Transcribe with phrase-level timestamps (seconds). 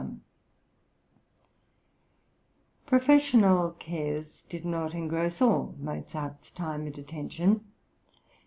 [2.87, 7.63] Professional cares did not engross all Mozart's time and attention.